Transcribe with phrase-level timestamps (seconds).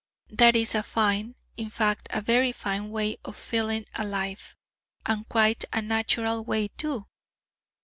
[0.31, 4.55] That is a fine, in fact a very fine way of filling a life,
[5.05, 7.05] and quite a natural way too!...